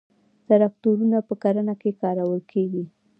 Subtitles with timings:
[0.47, 2.83] تراکتورونه په کرنه کې کارول کیږي